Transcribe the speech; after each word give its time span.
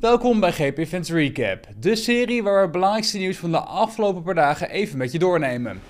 Welkom 0.00 0.40
bij 0.40 0.52
GP 0.52 0.78
Events 0.78 1.10
Recap, 1.10 1.66
de 1.76 1.96
serie 1.96 2.42
waar 2.42 2.54
we 2.54 2.60
het 2.60 2.70
belangrijkste 2.72 3.18
nieuws 3.18 3.36
van 3.36 3.50
de 3.50 3.60
afgelopen 3.60 4.22
paar 4.22 4.34
dagen 4.34 4.70
even 4.70 4.98
met 4.98 5.12
je 5.12 5.18
doornemen. 5.18 5.80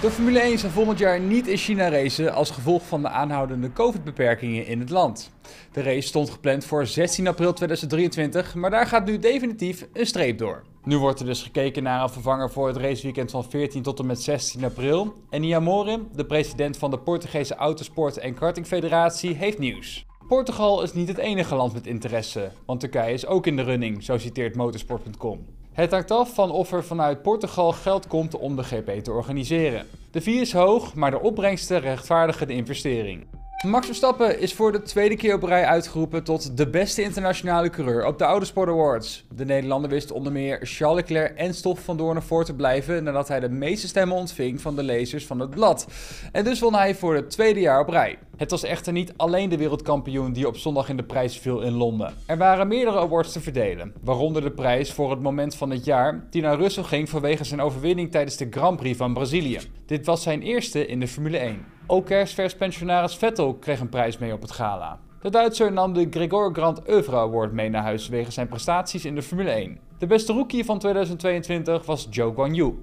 De 0.00 0.10
Formule 0.10 0.40
1 0.40 0.58
zal 0.58 0.70
volgend 0.70 0.98
jaar 0.98 1.20
niet 1.20 1.46
in 1.46 1.56
China 1.56 1.88
racen 1.88 2.34
als 2.34 2.50
gevolg 2.50 2.86
van 2.86 3.02
de 3.02 3.08
aanhoudende 3.08 3.72
COVID-beperkingen 3.72 4.66
in 4.66 4.80
het 4.80 4.90
land. 4.90 5.32
De 5.72 5.82
race 5.82 6.08
stond 6.08 6.30
gepland 6.30 6.64
voor 6.64 6.86
16 6.86 7.26
april 7.26 7.52
2023, 7.52 8.54
maar 8.54 8.70
daar 8.70 8.86
gaat 8.86 9.06
nu 9.06 9.18
definitief 9.18 9.86
een 9.92 10.06
streep 10.06 10.38
door. 10.38 10.62
Nu 10.84 10.98
wordt 10.98 11.20
er 11.20 11.26
dus 11.26 11.42
gekeken 11.42 11.82
naar 11.82 12.02
een 12.02 12.10
vervanger 12.10 12.50
voor 12.50 12.66
het 12.66 12.76
raceweekend 12.76 13.30
van 13.30 13.50
14 13.50 13.82
tot 13.82 13.98
en 13.98 14.06
met 14.06 14.22
16 14.22 14.64
april. 14.64 15.14
En 15.30 15.40
Niamorim, 15.40 16.08
de 16.14 16.26
president 16.26 16.76
van 16.78 16.90
de 16.90 16.98
Portugese 16.98 17.54
Autosport 17.54 18.18
en 18.18 18.34
Karting 18.34 18.66
Federatie, 18.66 19.34
heeft 19.34 19.58
nieuws. 19.58 20.05
Portugal 20.28 20.82
is 20.82 20.92
niet 20.92 21.08
het 21.08 21.18
enige 21.18 21.54
land 21.54 21.72
met 21.72 21.86
interesse, 21.86 22.50
want 22.64 22.80
Turkije 22.80 23.12
is 23.12 23.26
ook 23.26 23.46
in 23.46 23.56
de 23.56 23.62
running, 23.62 24.02
zo 24.02 24.18
citeert 24.18 24.56
motorsport.com. 24.56 25.46
Het 25.72 25.90
hangt 25.90 26.10
af 26.10 26.34
van 26.34 26.50
of 26.50 26.72
er 26.72 26.84
vanuit 26.84 27.22
Portugal 27.22 27.72
geld 27.72 28.06
komt 28.06 28.36
om 28.36 28.56
de 28.56 28.64
GP 28.64 28.90
te 29.04 29.12
organiseren. 29.12 29.86
De 30.10 30.20
fee 30.20 30.40
is 30.40 30.52
hoog, 30.52 30.94
maar 30.94 31.10
de 31.10 31.20
opbrengsten 31.20 31.80
rechtvaardigen 31.80 32.46
de 32.46 32.52
investering. 32.52 33.26
Max 33.66 33.86
Verstappen 33.86 34.40
is 34.40 34.54
voor 34.54 34.72
de 34.72 34.82
tweede 34.82 35.16
keer 35.16 35.34
op 35.34 35.42
rij 35.42 35.64
uitgeroepen 35.64 36.24
tot 36.24 36.56
de 36.56 36.70
beste 36.70 37.02
internationale 37.02 37.70
coureur 37.70 38.06
op 38.06 38.18
de 38.18 38.24
Autosport 38.24 38.68
Awards. 38.68 39.24
De 39.34 39.44
Nederlander 39.44 39.90
wist 39.90 40.12
onder 40.12 40.32
meer 40.32 40.58
Charles 40.62 40.96
Leclerc 40.96 41.38
en 41.38 41.54
Stoff 41.54 41.84
van 41.84 41.96
Doornen 41.96 42.22
voor 42.22 42.44
te 42.44 42.54
blijven 42.54 43.04
nadat 43.04 43.28
hij 43.28 43.40
de 43.40 43.48
meeste 43.48 43.86
stemmen 43.86 44.16
ontving 44.16 44.60
van 44.60 44.76
de 44.76 44.82
lezers 44.82 45.26
van 45.26 45.40
het 45.40 45.50
blad. 45.50 45.86
En 46.32 46.44
dus 46.44 46.60
won 46.60 46.74
hij 46.74 46.94
voor 46.94 47.14
het 47.14 47.30
tweede 47.30 47.60
jaar 47.60 47.80
op 47.80 47.88
rij. 47.88 48.18
Het 48.36 48.50
was 48.50 48.62
echter 48.62 48.92
niet 48.92 49.12
alleen 49.16 49.48
de 49.48 49.56
wereldkampioen 49.56 50.32
die 50.32 50.46
op 50.46 50.56
zondag 50.56 50.88
in 50.88 50.96
de 50.96 51.04
prijs 51.04 51.38
viel 51.38 51.60
in 51.60 51.72
Londen. 51.72 52.14
Er 52.26 52.38
waren 52.38 52.68
meerdere 52.68 52.98
awards 52.98 53.32
te 53.32 53.40
verdelen, 53.40 53.92
waaronder 54.02 54.42
de 54.42 54.50
prijs 54.50 54.92
voor 54.92 55.10
het 55.10 55.20
moment 55.20 55.54
van 55.54 55.70
het 55.70 55.84
jaar 55.84 56.26
die 56.30 56.42
naar 56.42 56.56
Russell 56.56 56.82
ging 56.82 57.08
vanwege 57.08 57.44
zijn 57.44 57.60
overwinning 57.60 58.10
tijdens 58.10 58.36
de 58.36 58.46
Grand 58.50 58.76
Prix 58.76 58.96
van 58.96 59.14
Brazilië. 59.14 59.58
Dit 59.86 60.06
was 60.06 60.22
zijn 60.22 60.42
eerste 60.42 60.86
in 60.86 61.00
de 61.00 61.08
Formule 61.08 61.38
1. 61.38 61.74
Ook 61.88 62.06
kerstvers 62.06 62.54
pensionaris 62.54 63.16
Vettel 63.16 63.54
kreeg 63.54 63.80
een 63.80 63.88
prijs 63.88 64.18
mee 64.18 64.32
op 64.32 64.40
het 64.40 64.50
gala. 64.50 64.98
De 65.20 65.30
Duitser 65.30 65.72
nam 65.72 65.92
de 65.92 66.06
Gregor 66.10 66.52
Grand 66.52 66.88
Oeuvre 66.88 67.16
Award 67.16 67.52
mee 67.52 67.68
naar 67.68 67.82
huis 67.82 68.08
wegens 68.08 68.34
zijn 68.34 68.48
prestaties 68.48 69.04
in 69.04 69.14
de 69.14 69.22
Formule 69.22 69.50
1. 69.50 69.78
De 69.98 70.06
beste 70.06 70.32
rookie 70.32 70.64
van 70.64 70.78
2022 70.78 71.86
was 71.86 72.06
Joe 72.10 72.34
Guan 72.34 72.54
Yu. 72.54 72.74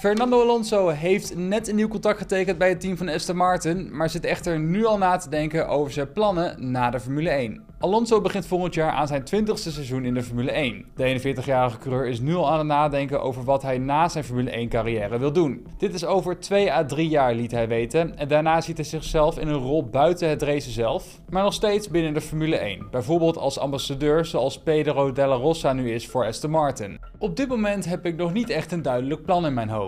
Fernando 0.00 0.40
Alonso 0.40 0.88
heeft 0.88 1.36
net 1.36 1.68
een 1.68 1.76
nieuw 1.76 1.88
contract 1.88 2.18
getekend 2.18 2.58
bij 2.58 2.68
het 2.68 2.80
team 2.80 2.96
van 2.96 3.08
Aston 3.08 3.36
Martin, 3.36 3.96
maar 3.96 4.10
zit 4.10 4.24
echter 4.24 4.60
nu 4.60 4.84
al 4.84 4.98
na 4.98 5.16
te 5.16 5.28
denken 5.28 5.68
over 5.68 5.92
zijn 5.92 6.12
plannen 6.12 6.70
na 6.70 6.90
de 6.90 7.00
Formule 7.00 7.30
1. 7.30 7.70
Alonso 7.78 8.20
begint 8.20 8.46
volgend 8.46 8.74
jaar 8.74 8.90
aan 8.90 9.06
zijn 9.06 9.22
20ste 9.22 9.52
seizoen 9.54 10.04
in 10.04 10.14
de 10.14 10.22
Formule 10.22 10.50
1. 10.50 10.84
De 10.94 11.20
41-jarige 11.20 11.78
coureur 11.78 12.06
is 12.06 12.20
nu 12.20 12.34
al 12.34 12.50
aan 12.50 12.58
het 12.58 12.66
nadenken 12.66 13.22
over 13.22 13.44
wat 13.44 13.62
hij 13.62 13.78
na 13.78 14.08
zijn 14.08 14.24
Formule 14.24 14.50
1 14.50 14.68
carrière 14.68 15.18
wil 15.18 15.32
doen. 15.32 15.66
Dit 15.78 15.94
is 15.94 16.04
over 16.04 16.38
2 16.38 16.72
à 16.72 16.84
3 16.84 17.08
jaar 17.08 17.34
liet 17.34 17.50
hij 17.50 17.68
weten 17.68 18.16
en 18.16 18.28
daarna 18.28 18.60
ziet 18.60 18.76
hij 18.76 18.86
zichzelf 18.86 19.38
in 19.38 19.48
een 19.48 19.54
rol 19.54 19.88
buiten 19.88 20.28
het 20.28 20.42
racen 20.42 20.72
zelf, 20.72 21.20
maar 21.28 21.42
nog 21.42 21.52
steeds 21.52 21.88
binnen 21.88 22.14
de 22.14 22.20
Formule 22.20 22.56
1. 22.56 22.86
Bijvoorbeeld 22.90 23.36
als 23.36 23.58
ambassadeur 23.58 24.24
zoals 24.24 24.62
Pedro 24.62 25.12
Della 25.12 25.36
Rosa 25.36 25.72
nu 25.72 25.92
is 25.92 26.08
voor 26.08 26.26
Aston 26.26 26.50
Martin. 26.50 26.98
Op 27.18 27.36
dit 27.36 27.48
moment 27.48 27.84
heb 27.84 28.06
ik 28.06 28.16
nog 28.16 28.32
niet 28.32 28.50
echt 28.50 28.72
een 28.72 28.82
duidelijk 28.82 29.24
plan 29.24 29.46
in 29.46 29.54
mijn 29.54 29.68
hoofd. 29.68 29.81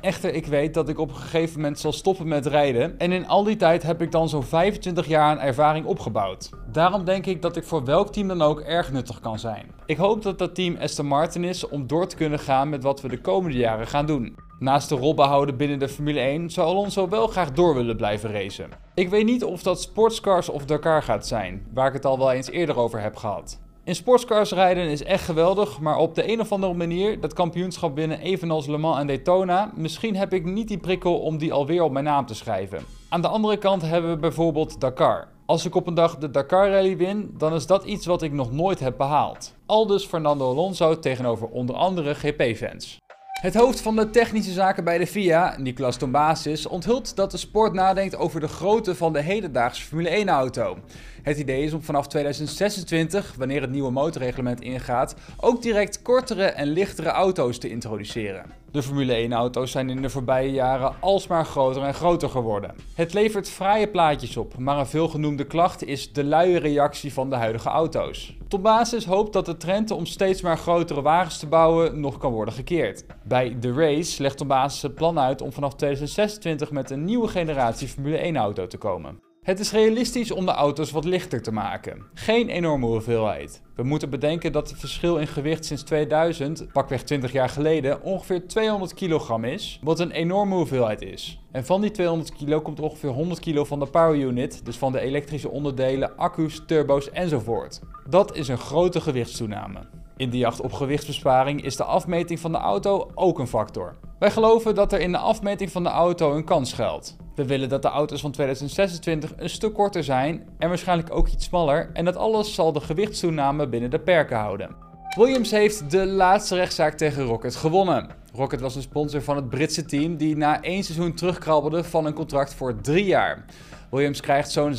Echter, 0.00 0.34
ik 0.34 0.46
weet 0.46 0.74
dat 0.74 0.88
ik 0.88 0.98
op 0.98 1.08
een 1.08 1.16
gegeven 1.16 1.56
moment 1.60 1.78
zal 1.78 1.92
stoppen 1.92 2.28
met 2.28 2.46
rijden 2.46 2.98
en 2.98 3.12
in 3.12 3.28
al 3.28 3.44
die 3.44 3.56
tijd 3.56 3.82
heb 3.82 4.02
ik 4.02 4.12
dan 4.12 4.28
zo'n 4.28 4.42
25 4.42 5.06
jaar 5.06 5.22
aan 5.22 5.40
ervaring 5.40 5.86
opgebouwd. 5.86 6.50
Daarom 6.72 7.04
denk 7.04 7.26
ik 7.26 7.42
dat 7.42 7.56
ik 7.56 7.64
voor 7.64 7.84
welk 7.84 8.12
team 8.12 8.28
dan 8.28 8.42
ook 8.42 8.60
erg 8.60 8.92
nuttig 8.92 9.20
kan 9.20 9.38
zijn. 9.38 9.70
Ik 9.86 9.96
hoop 9.96 10.22
dat 10.22 10.38
dat 10.38 10.54
team 10.54 10.76
Aston 10.76 11.06
Martin 11.06 11.44
is 11.44 11.68
om 11.68 11.86
door 11.86 12.06
te 12.06 12.16
kunnen 12.16 12.38
gaan 12.38 12.68
met 12.68 12.82
wat 12.82 13.00
we 13.00 13.08
de 13.08 13.20
komende 13.20 13.58
jaren 13.58 13.86
gaan 13.86 14.06
doen. 14.06 14.36
Naast 14.58 14.88
de 14.88 14.94
rol 14.94 15.14
behouden 15.14 15.56
binnen 15.56 15.78
de 15.78 15.88
Formule 15.88 16.20
1 16.20 16.50
zou 16.50 16.68
Alonso 16.68 17.08
wel 17.08 17.26
graag 17.26 17.52
door 17.52 17.74
willen 17.74 17.96
blijven 17.96 18.32
racen. 18.32 18.70
Ik 18.94 19.08
weet 19.08 19.24
niet 19.24 19.44
of 19.44 19.62
dat 19.62 19.80
sportscars 19.80 20.48
of 20.48 20.64
Dakar 20.64 21.02
gaat 21.02 21.26
zijn, 21.26 21.66
waar 21.74 21.86
ik 21.86 21.92
het 21.92 22.04
al 22.04 22.18
wel 22.18 22.32
eens 22.32 22.50
eerder 22.50 22.76
over 22.76 23.00
heb 23.00 23.16
gehad. 23.16 23.60
In 23.88 23.94
sportscars 23.94 24.52
rijden 24.52 24.88
is 24.88 25.02
echt 25.02 25.24
geweldig, 25.24 25.80
maar 25.80 25.96
op 25.96 26.14
de 26.14 26.32
een 26.32 26.40
of 26.40 26.52
andere 26.52 26.74
manier 26.74 27.20
dat 27.20 27.32
kampioenschap 27.32 27.94
winnen 27.94 28.20
evenals 28.20 28.66
Le 28.66 28.78
Mans 28.78 28.98
en 28.98 29.06
Daytona, 29.06 29.72
misschien 29.74 30.16
heb 30.16 30.32
ik 30.32 30.44
niet 30.44 30.68
die 30.68 30.78
prikkel 30.78 31.18
om 31.18 31.38
die 31.38 31.52
alweer 31.52 31.82
op 31.82 31.92
mijn 31.92 32.04
naam 32.04 32.26
te 32.26 32.34
schrijven. 32.34 32.84
Aan 33.08 33.20
de 33.20 33.28
andere 33.28 33.56
kant 33.56 33.82
hebben 33.82 34.10
we 34.10 34.16
bijvoorbeeld 34.16 34.80
Dakar. 34.80 35.28
Als 35.46 35.64
ik 35.64 35.74
op 35.74 35.86
een 35.86 35.94
dag 35.94 36.18
de 36.18 36.30
Dakar 36.30 36.70
Rally 36.70 36.96
win, 36.96 37.34
dan 37.38 37.54
is 37.54 37.66
dat 37.66 37.84
iets 37.84 38.06
wat 38.06 38.22
ik 38.22 38.32
nog 38.32 38.52
nooit 38.52 38.80
heb 38.80 38.96
behaald. 38.96 39.54
Aldus 39.66 40.04
Fernando 40.04 40.50
Alonso 40.50 40.98
tegenover 40.98 41.48
onder 41.48 41.76
andere 41.76 42.14
GP-fans. 42.14 42.98
Het 43.38 43.54
hoofd 43.54 43.80
van 43.80 43.96
de 43.96 44.10
technische 44.10 44.52
zaken 44.52 44.84
bij 44.84 44.98
de 44.98 45.06
FIA, 45.06 45.54
Nicolas 45.58 45.96
Tombasis, 45.96 46.66
onthult 46.66 47.16
dat 47.16 47.30
de 47.30 47.36
sport 47.36 47.72
nadenkt 47.72 48.16
over 48.16 48.40
de 48.40 48.48
grootte 48.48 48.94
van 48.94 49.12
de 49.12 49.20
hedendaagse 49.20 49.84
Formule 49.84 50.24
1-auto. 50.24 50.78
Het 51.22 51.38
idee 51.38 51.64
is 51.64 51.72
om 51.72 51.82
vanaf 51.82 52.06
2026, 52.06 53.34
wanneer 53.36 53.60
het 53.60 53.70
nieuwe 53.70 53.90
motorreglement 53.90 54.60
ingaat, 54.60 55.14
ook 55.36 55.62
direct 55.62 56.02
kortere 56.02 56.44
en 56.44 56.66
lichtere 56.66 57.08
auto's 57.08 57.58
te 57.58 57.70
introduceren. 57.70 58.44
De 58.78 58.84
Formule 58.84 59.28
1-auto's 59.28 59.70
zijn 59.70 59.90
in 59.90 60.02
de 60.02 60.10
voorbije 60.10 60.50
jaren 60.50 60.92
alsmaar 61.00 61.44
groter 61.44 61.82
en 61.82 61.94
groter 61.94 62.28
geworden. 62.28 62.74
Het 62.94 63.12
levert 63.14 63.48
fraaie 63.48 63.88
plaatjes 63.88 64.36
op, 64.36 64.58
maar 64.58 64.78
een 64.78 64.86
veelgenoemde 64.86 65.44
klacht 65.44 65.84
is 65.84 66.12
de 66.12 66.24
luie 66.24 66.58
reactie 66.58 67.12
van 67.12 67.30
de 67.30 67.36
huidige 67.36 67.68
auto's. 67.68 68.36
Tot 68.48 68.62
basis 68.62 69.04
hoopt 69.04 69.32
dat 69.32 69.46
de 69.46 69.56
trend 69.56 69.90
om 69.90 70.06
steeds 70.06 70.42
maar 70.42 70.58
grotere 70.58 71.02
wagens 71.02 71.38
te 71.38 71.46
bouwen 71.46 72.00
nog 72.00 72.18
kan 72.18 72.32
worden 72.32 72.54
gekeerd. 72.54 73.04
Bij 73.24 73.56
The 73.60 73.72
Race 73.72 74.22
legt 74.22 74.36
Tom 74.36 74.48
Basis 74.48 74.82
het 74.82 74.94
plan 74.94 75.18
uit 75.18 75.42
om 75.42 75.52
vanaf 75.52 75.74
2026 75.74 76.70
met 76.70 76.90
een 76.90 77.04
nieuwe 77.04 77.28
generatie 77.28 77.88
Formule 77.88 78.32
1-auto 78.32 78.66
te 78.66 78.78
komen. 78.78 79.27
Het 79.48 79.60
is 79.60 79.72
realistisch 79.72 80.30
om 80.30 80.46
de 80.46 80.52
auto's 80.52 80.90
wat 80.90 81.04
lichter 81.04 81.42
te 81.42 81.52
maken. 81.52 82.02
Geen 82.14 82.48
enorme 82.48 82.86
hoeveelheid. 82.86 83.62
We 83.74 83.82
moeten 83.82 84.10
bedenken 84.10 84.52
dat 84.52 84.70
het 84.70 84.78
verschil 84.78 85.16
in 85.16 85.26
gewicht 85.26 85.64
sinds 85.64 85.82
2000, 85.82 86.72
pakweg 86.72 87.02
20 87.02 87.32
jaar 87.32 87.48
geleden, 87.48 88.02
ongeveer 88.02 88.46
200 88.48 88.94
kilogram 88.94 89.44
is, 89.44 89.78
wat 89.82 90.00
een 90.00 90.10
enorme 90.10 90.54
hoeveelheid 90.54 91.02
is. 91.02 91.40
En 91.52 91.64
van 91.64 91.80
die 91.80 91.90
200 91.90 92.32
kilo 92.32 92.60
komt 92.60 92.80
ongeveer 92.80 93.10
100 93.10 93.40
kilo 93.40 93.64
van 93.64 93.78
de 93.78 93.86
power 93.86 94.16
unit, 94.16 94.64
dus 94.64 94.76
van 94.76 94.92
de 94.92 95.00
elektrische 95.00 95.50
onderdelen, 95.50 96.16
accu's, 96.16 96.62
turbo's 96.66 97.10
enzovoort. 97.10 97.80
Dat 98.08 98.36
is 98.36 98.48
een 98.48 98.58
grote 98.58 99.00
gewichtstoename. 99.00 99.78
In 100.16 100.30
de 100.30 100.38
jacht 100.38 100.60
op 100.60 100.72
gewichtsbesparing 100.72 101.64
is 101.64 101.76
de 101.76 101.84
afmeting 101.84 102.40
van 102.40 102.52
de 102.52 102.58
auto 102.58 103.10
ook 103.14 103.38
een 103.38 103.46
factor. 103.46 103.96
Wij 104.18 104.30
geloven 104.30 104.74
dat 104.74 104.92
er 104.92 105.00
in 105.00 105.12
de 105.12 105.18
afmeting 105.18 105.70
van 105.72 105.82
de 105.82 105.88
auto 105.88 106.36
een 106.36 106.44
kans 106.44 106.72
geldt. 106.72 107.16
We 107.34 107.46
willen 107.46 107.68
dat 107.68 107.82
de 107.82 107.88
auto's 107.88 108.20
van 108.20 108.30
2026 108.30 109.32
een 109.36 109.50
stuk 109.50 109.74
korter 109.74 110.04
zijn 110.04 110.48
en 110.58 110.68
waarschijnlijk 110.68 111.14
ook 111.14 111.28
iets 111.28 111.44
smaller 111.44 111.90
en 111.92 112.04
dat 112.04 112.16
alles 112.16 112.54
zal 112.54 112.72
de 112.72 112.80
gewichtstoename 112.80 113.68
binnen 113.68 113.90
de 113.90 114.00
perken 114.00 114.36
houden. 114.36 114.76
Williams 115.16 115.50
heeft 115.50 115.90
de 115.90 116.06
laatste 116.06 116.54
rechtszaak 116.54 116.94
tegen 116.94 117.24
Rocket 117.24 117.56
gewonnen. 117.56 118.08
Rocket 118.32 118.60
was 118.60 118.74
een 118.74 118.82
sponsor 118.82 119.22
van 119.22 119.36
het 119.36 119.48
Britse 119.48 119.84
team 119.84 120.16
die 120.16 120.36
na 120.36 120.62
één 120.62 120.84
seizoen 120.84 121.14
terugkrabbelde 121.14 121.84
van 121.84 122.06
een 122.06 122.14
contract 122.14 122.54
voor 122.54 122.80
drie 122.80 123.04
jaar. 123.04 123.44
Williams 123.90 124.20
krijgt 124.20 124.50
zo'n 124.50 124.74
26,2 124.74 124.78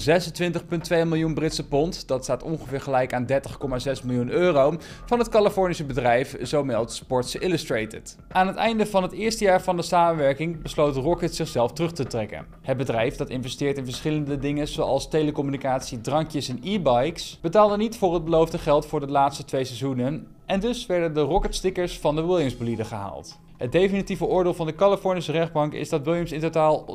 miljoen 0.90 1.34
Britse 1.34 1.68
pond, 1.68 2.08
dat 2.08 2.24
staat 2.24 2.44
ongeveer 2.44 2.82
gelijk 2.82 3.14
aan 3.14 3.28
30,6 3.32 4.06
miljoen 4.06 4.30
euro, 4.30 4.78
van 5.06 5.20
het 5.20 5.30
Californische 5.30 5.84
bedrijf, 5.84 6.38
zo 6.44 6.64
meldt 6.64 6.92
Sports 6.92 7.36
Illustrated. 7.36 8.18
Aan 8.28 8.48
het 8.48 8.56
einde 8.56 8.86
van 8.86 9.04
het 9.04 9.12
eerste 9.12 9.44
jaar 9.44 9.62
van 9.62 9.76
de 9.76 9.82
samenwerking 9.82 10.62
besloot 10.62 10.96
Rocket 10.96 11.36
zichzelf 11.36 11.74
terug 11.74 11.92
te 11.92 12.06
trekken. 12.06 12.46
Het 12.62 12.78
bedrijf, 12.78 13.16
dat 13.16 13.30
investeert 13.30 13.78
in 13.78 13.86
verschillende 13.86 14.40
dingen 14.40 14.68
zoals 14.68 15.10
telecommunicatie, 15.10 16.02
drankjes 16.02 16.50
en 16.50 16.60
e-bikes, 16.64 17.40
betaalde 17.42 17.78
niet 17.78 17.98
voor 17.98 18.14
het 18.14 18.24
beloofde 18.24 18.58
geld 18.58 18.86
voor 18.86 19.00
de 19.00 19.08
laatste 19.08 19.46
twee 19.46 19.64
seizoenen 19.64 20.28
en 20.46 20.60
dus 20.60 20.86
werden 20.86 21.14
de 21.14 21.22
Rocket 21.22 21.56
stickers 21.56 22.00
van 22.00 22.16
de 22.16 22.26
Williams 22.26 22.58
bolide 22.58 22.86
gehaald. 22.86 23.40
Het 23.60 23.72
definitieve 23.72 24.26
oordeel 24.26 24.54
van 24.54 24.66
de 24.66 24.76
Californische 24.76 25.32
rechtbank 25.32 25.74
is 25.74 25.90
dat 25.90 26.06
Williams 26.06 26.32
in 26.32 26.40
totaal 26.40 26.86
26.220.094 26.88 26.94